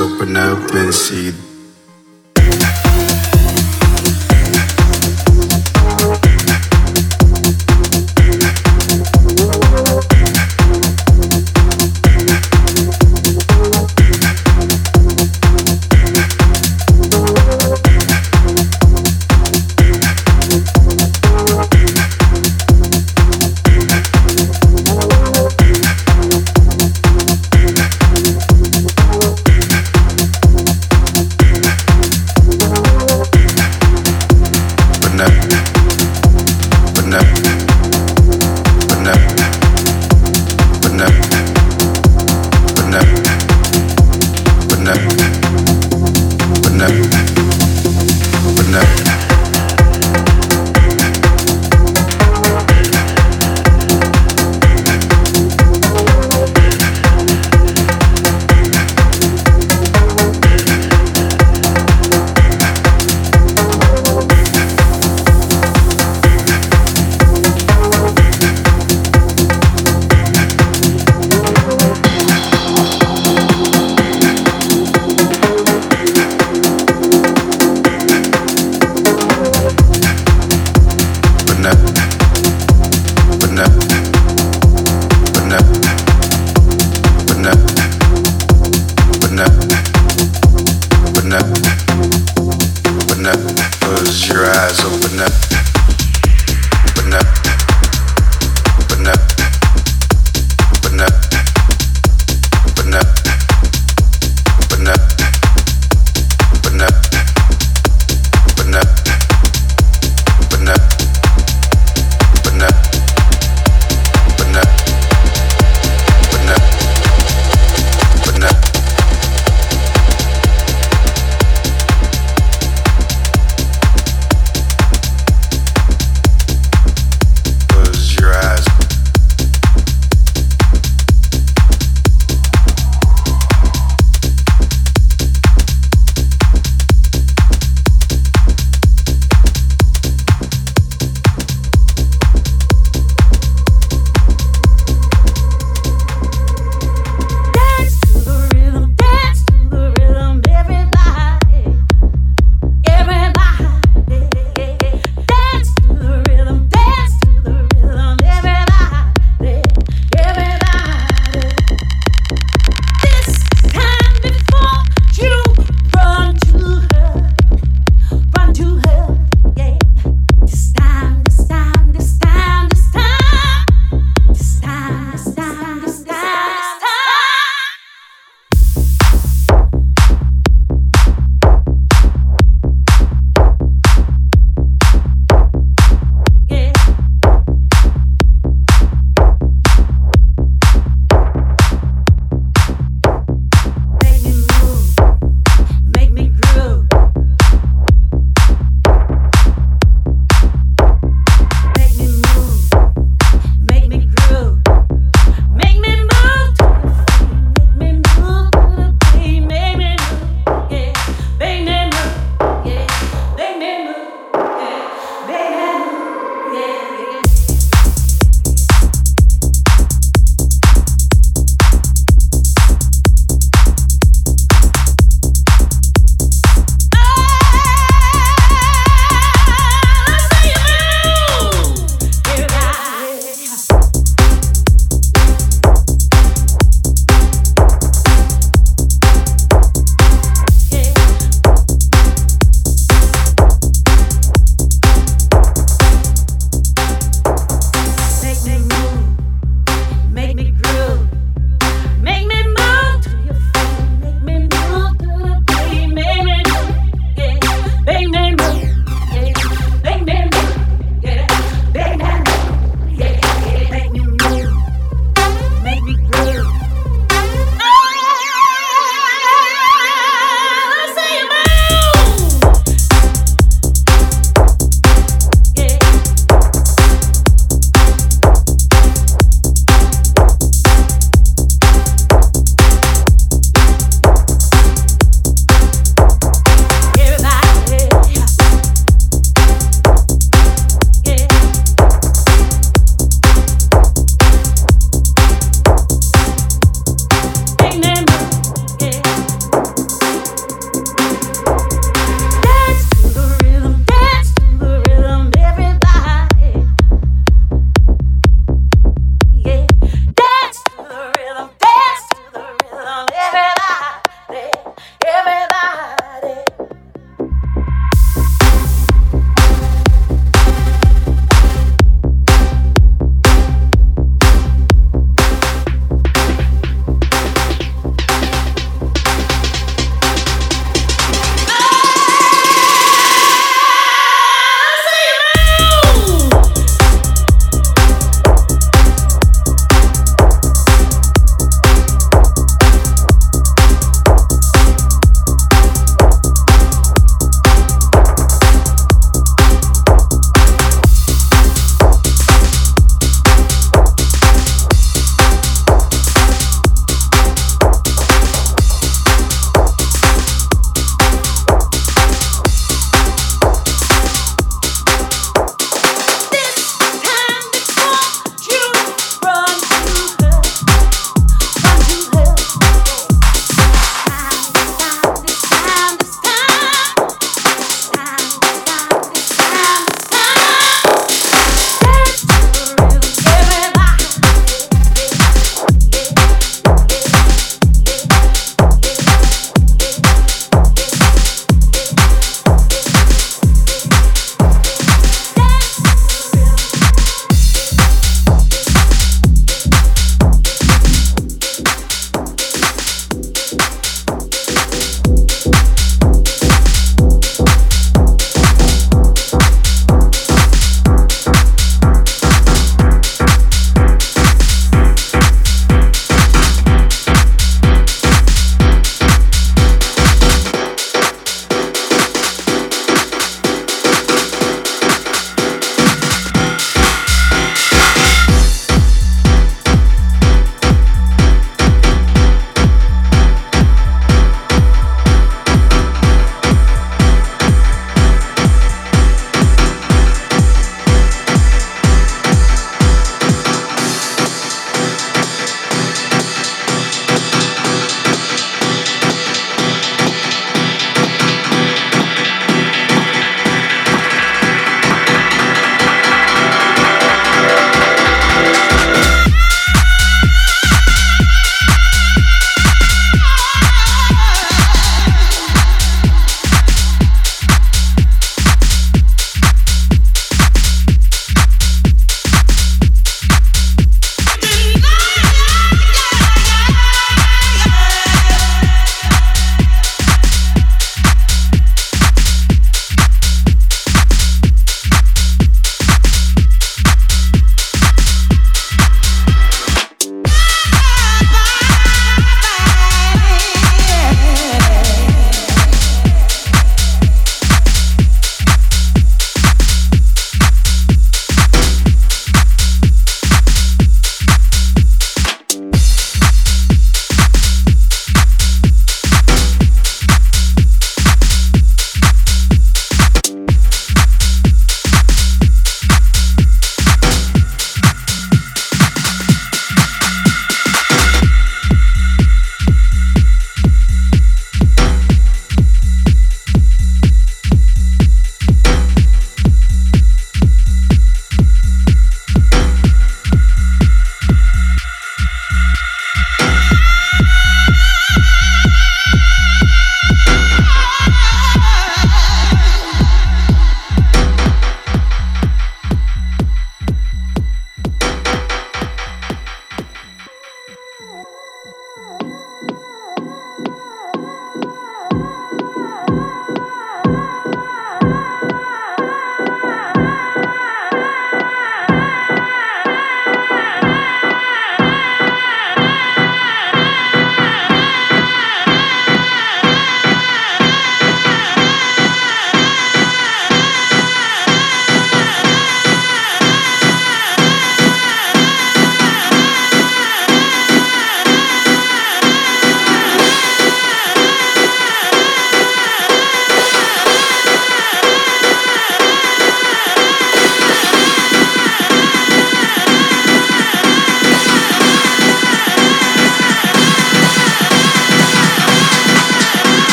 [0.00, 1.49] open up and see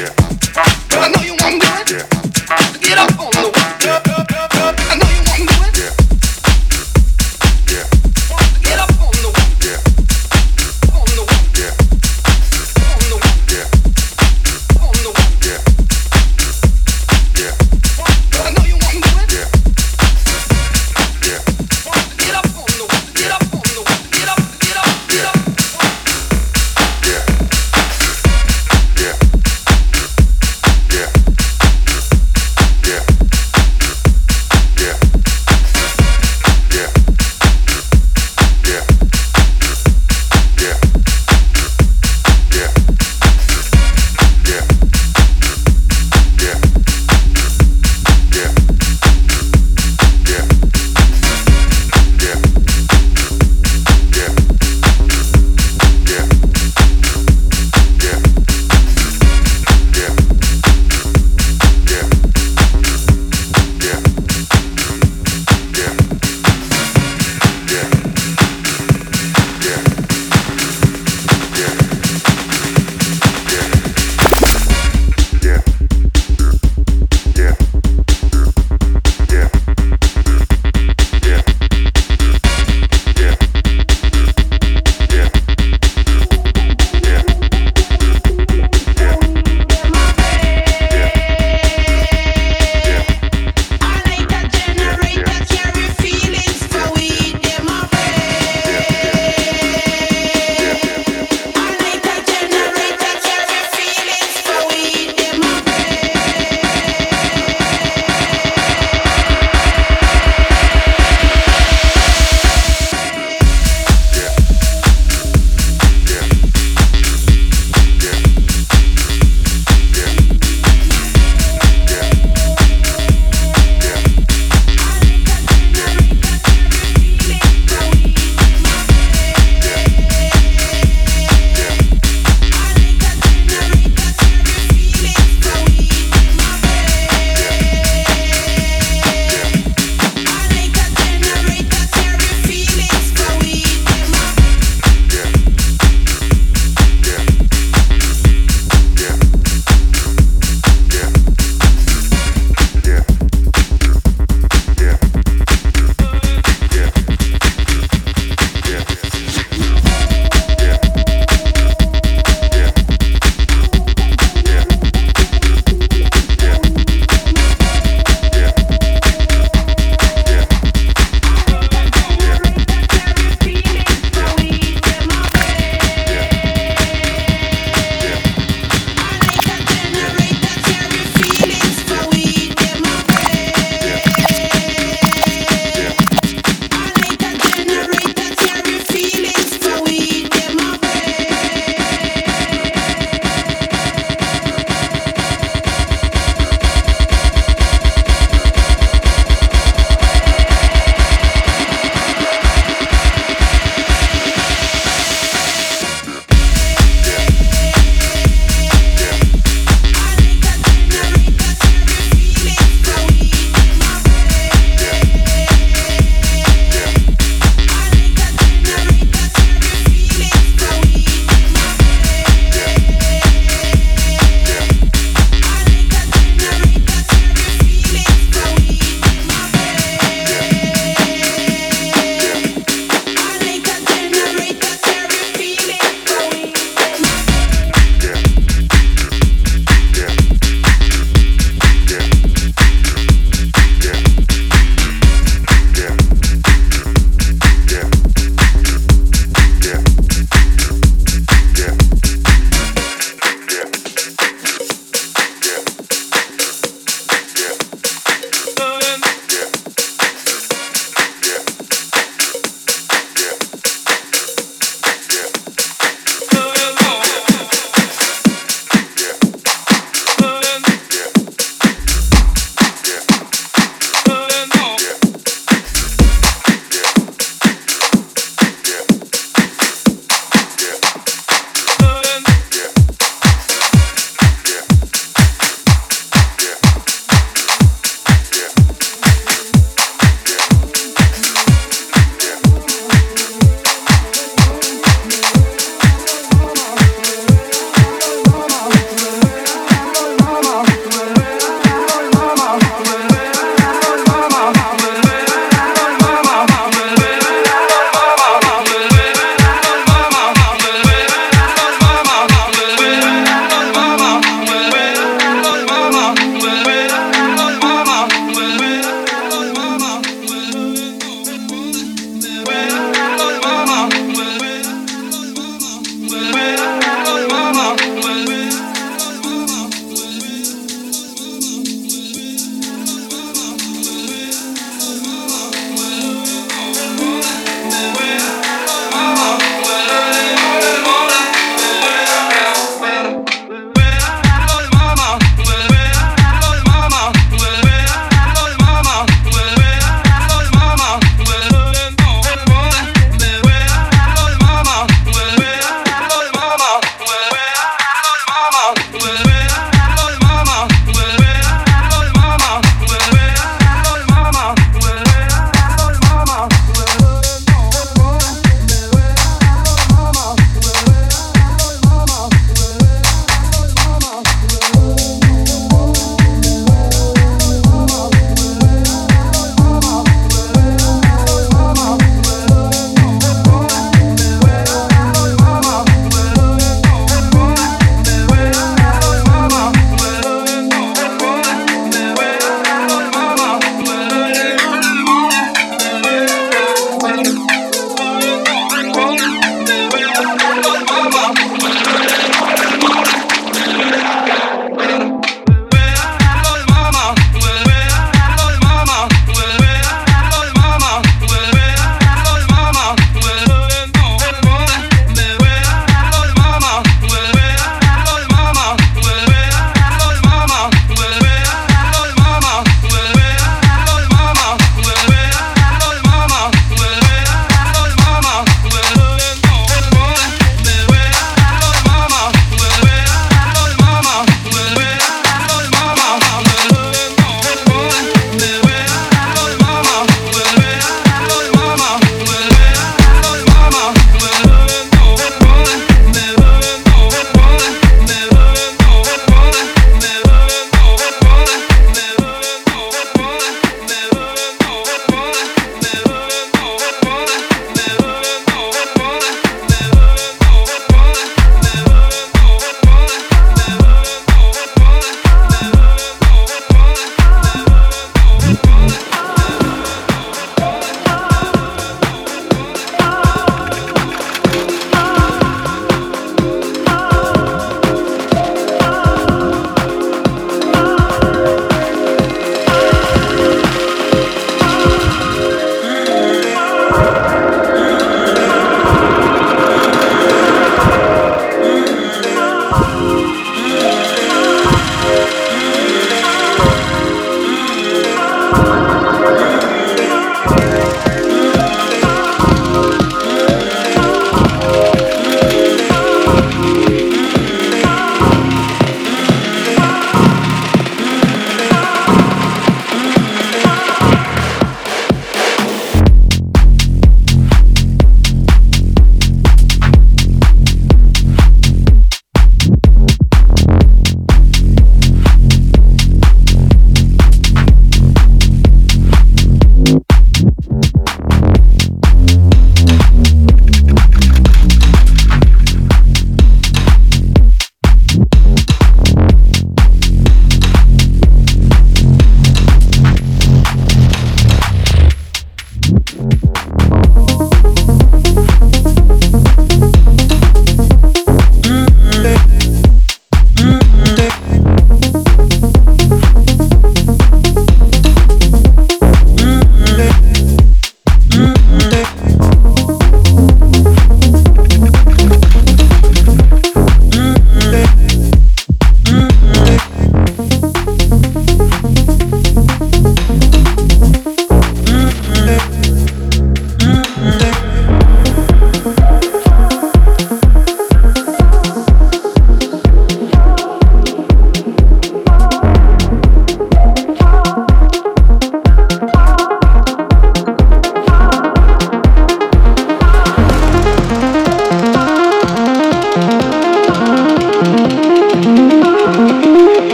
[0.00, 0.08] Yeah.
[0.16, 1.94] I know you want to.
[1.94, 2.19] Yeah.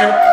[0.00, 0.29] Thank you.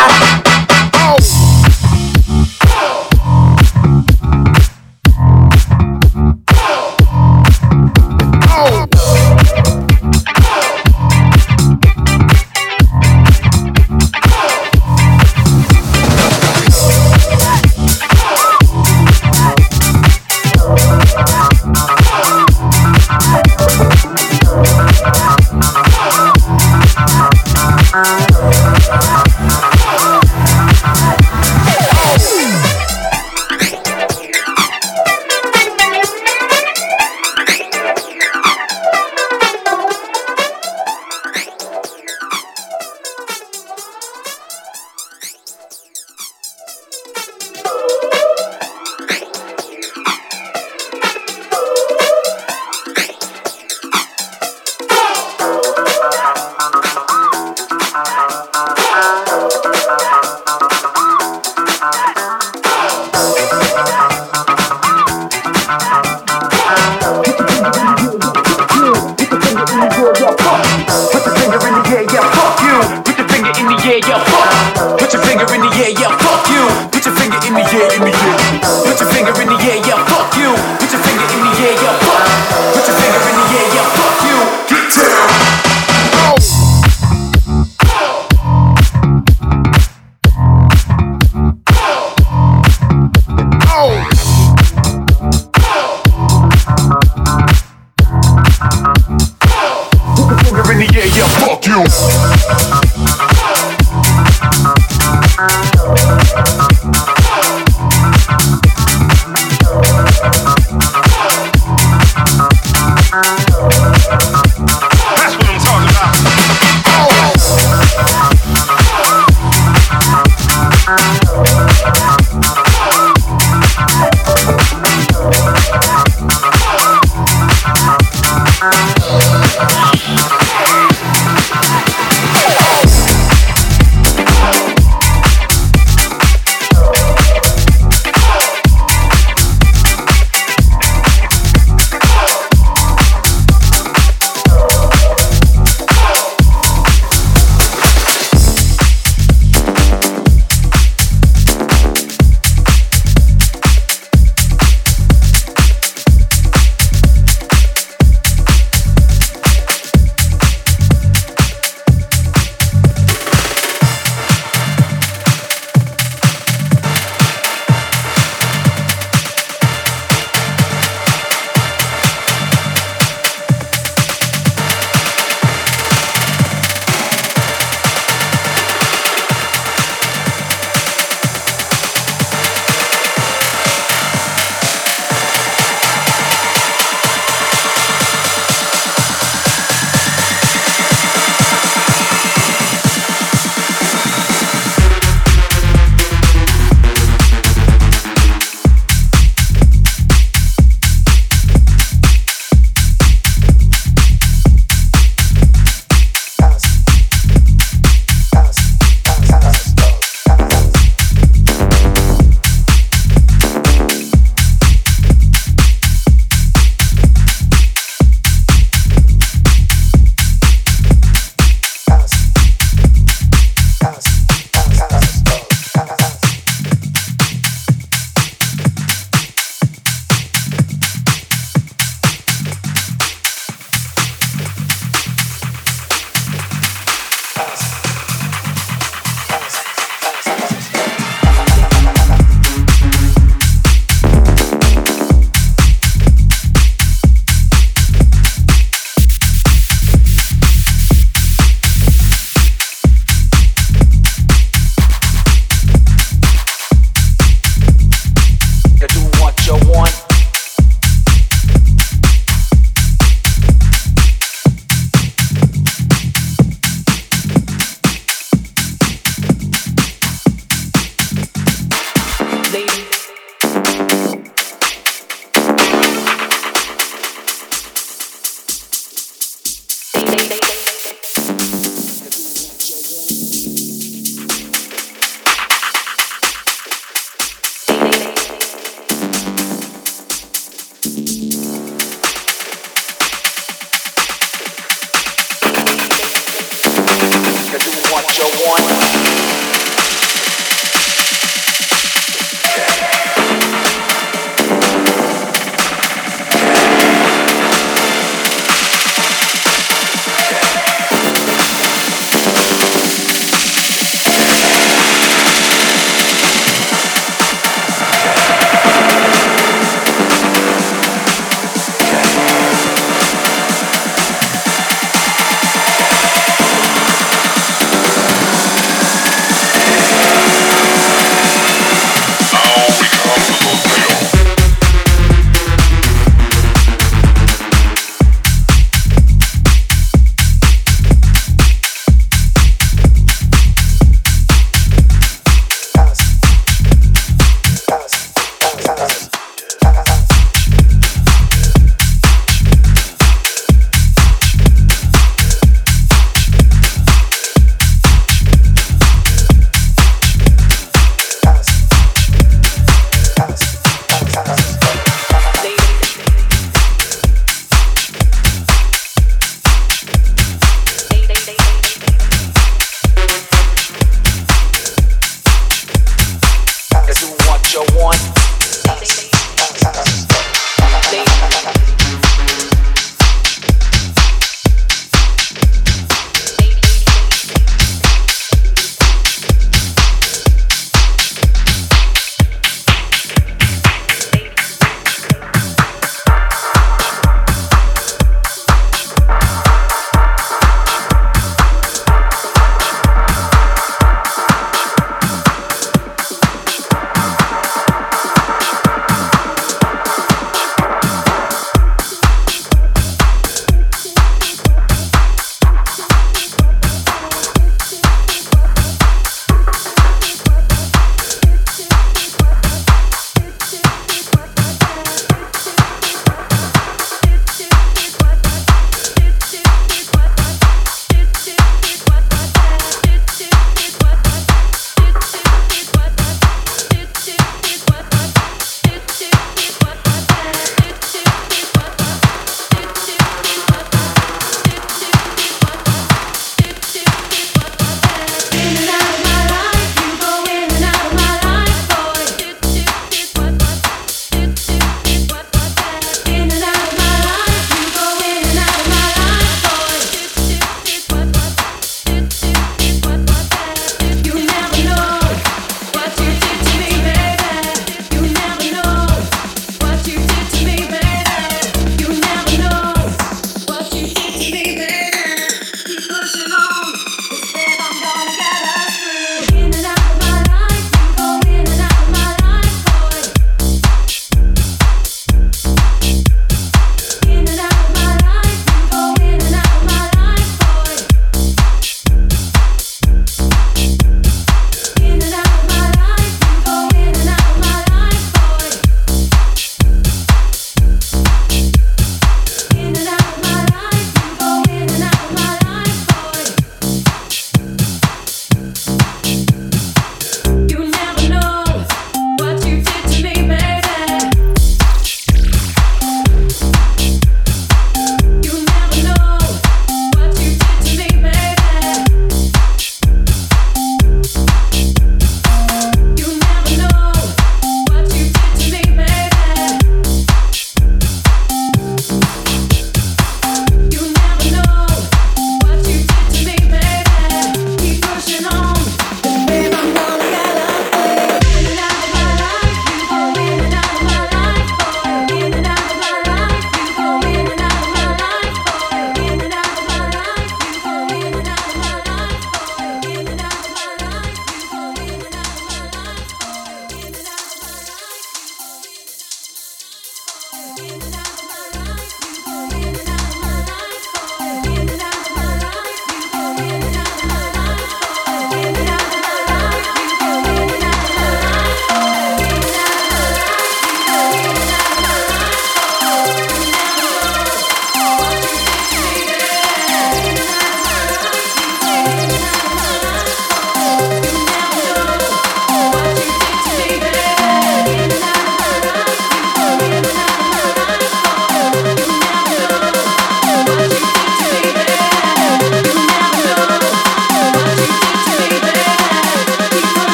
[0.00, 0.49] out.